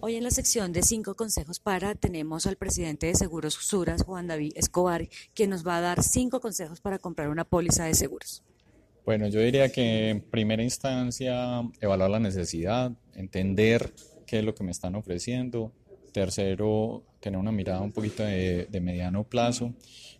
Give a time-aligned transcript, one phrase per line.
[0.00, 4.28] Hoy en la sección de cinco consejos para tenemos al presidente de Seguros Suras, Juan
[4.28, 8.44] David Escobar, quien nos va a dar cinco consejos para comprar una póliza de seguros.
[9.04, 13.92] Bueno, yo diría que en primera instancia evaluar la necesidad, entender
[14.24, 15.72] qué es lo que me están ofreciendo.
[16.12, 19.74] Tercero, tener una mirada un poquito de, mediano plazo.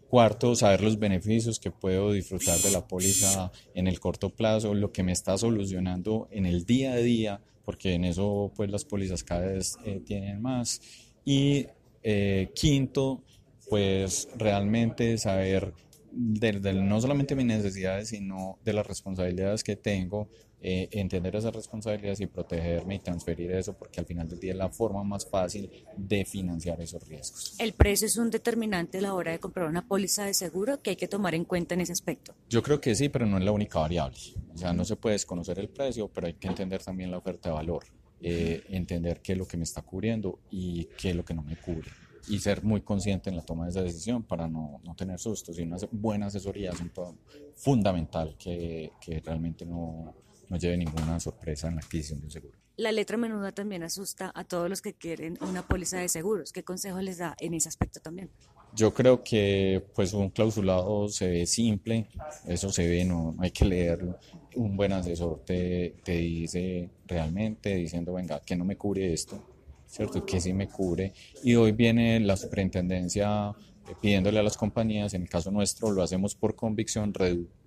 [0.08, 4.90] Cuarto, saber los beneficios que puedo disfrutar de la póliza en el corto plazo, lo
[4.90, 9.22] que me está solucionando en el día a día porque en eso pues las pólizas
[9.22, 10.80] cada vez eh, tienen más.
[11.22, 11.66] Y
[12.02, 13.22] eh, quinto,
[13.68, 15.74] pues realmente saber
[16.10, 20.28] de, no solamente mis necesidades, sino de las responsabilidades que tengo,
[20.60, 24.58] eh, entender esas responsabilidades y protegerme y transferir eso, porque al final del día es
[24.58, 27.54] la forma más fácil de financiar esos riesgos.
[27.60, 30.90] ¿El precio es un determinante a la hora de comprar una póliza de seguro que
[30.90, 32.34] hay que tomar en cuenta en ese aspecto?
[32.48, 34.18] Yo creo que sí, pero no es la única variable.
[34.52, 37.50] O sea, no se puede desconocer el precio, pero hay que entender también la oferta
[37.50, 37.84] de valor,
[38.20, 41.42] eh, entender qué es lo que me está cubriendo y qué es lo que no
[41.42, 41.90] me cubre
[42.28, 45.58] y ser muy consciente en la toma de esa decisión para no, no tener sustos
[45.58, 46.90] y una buena asesoría es un
[47.54, 50.14] fundamental que, que realmente no,
[50.48, 52.58] no lleve ninguna sorpresa en la adquisición de un seguro.
[52.76, 56.52] La letra menuda también asusta a todos los que quieren una póliza de seguros.
[56.52, 58.30] ¿Qué consejo les da en ese aspecto también?
[58.74, 62.08] Yo creo que pues un clausulado se ve simple,
[62.46, 64.18] eso se ve, no, hay que leerlo.
[64.58, 69.40] Un buen asesor te, te dice realmente, diciendo, venga, que no me cubre esto,
[69.86, 70.24] ¿cierto?
[70.26, 71.12] Que sí me cubre.
[71.44, 73.54] Y hoy viene la superintendencia
[73.88, 77.12] eh, pidiéndole a las compañías, en el caso nuestro lo hacemos por convicción,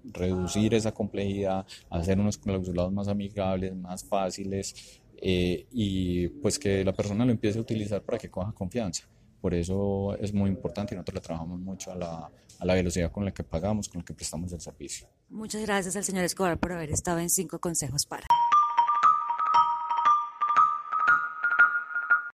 [0.04, 6.94] reducir esa complejidad, hacer unos clausulados más amigables, más fáciles eh, y pues que la
[6.94, 9.08] persona lo empiece a utilizar para que coja confianza.
[9.42, 13.12] Por eso es muy importante y nosotros le trabajamos mucho a la, a la velocidad
[13.12, 15.08] con la que pagamos, con la que prestamos el servicio.
[15.30, 18.28] Muchas gracias al señor Escobar por haber estado en Cinco Consejos para.